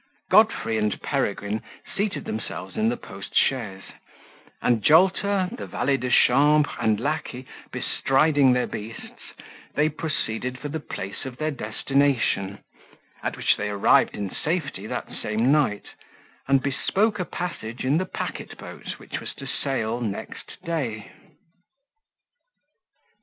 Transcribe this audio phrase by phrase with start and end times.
[0.31, 1.61] Godfrey and Peregrine
[1.95, 3.83] seated themselves in the post chaise;
[4.59, 9.35] and Jolter, the valet de chambre, and lacquey, bestriding their beasts,
[9.75, 12.63] they proceeded for the place of their destination,
[13.21, 15.85] at which they arrived in safety that same night,
[16.47, 21.11] and bespoke a passage in the packet boat which was to sail next day.